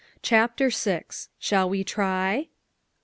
CHAPTER 0.23 0.71
VI. 0.71 1.03
SHALL 1.37 1.69
WE 1.69 1.83
TRY? 1.83 2.47